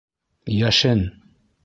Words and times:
Йәшен! 0.53 1.05